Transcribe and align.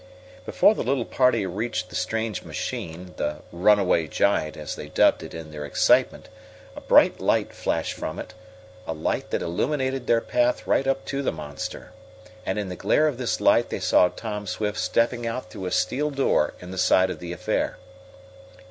Before 0.47 0.73
the 0.73 0.81
little 0.81 1.05
party 1.05 1.45
reached 1.45 1.89
the 1.89 1.95
strange 1.95 2.41
machine 2.41 3.13
the 3.17 3.43
"runaway 3.51 4.07
giant," 4.07 4.57
as 4.57 4.75
they 4.75 4.87
dubbed 4.89 5.21
it 5.21 5.35
in 5.35 5.51
their 5.51 5.63
excitement 5.63 6.27
a 6.75 6.81
bright 6.81 7.19
light 7.19 7.53
flashed 7.53 7.93
from 7.93 8.17
it, 8.17 8.33
a 8.87 8.93
light 8.93 9.29
that 9.29 9.43
illuminated 9.43 10.07
their 10.07 10.19
path 10.19 10.65
right 10.65 10.87
up 10.87 11.05
to 11.05 11.21
the 11.21 11.31
monster. 11.31 11.91
And 12.47 12.57
in 12.57 12.69
the 12.69 12.75
glare 12.75 13.07
of 13.07 13.19
this 13.19 13.39
light 13.39 13.69
they 13.69 13.79
saw 13.79 14.07
Tom 14.07 14.47
Swift 14.47 14.79
stepping 14.79 15.27
out 15.27 15.51
through 15.51 15.67
a 15.67 15.71
steel 15.71 16.09
door 16.09 16.55
in 16.59 16.71
the 16.71 16.79
side 16.79 17.11
of 17.11 17.19
the 17.19 17.31
affair. 17.31 17.77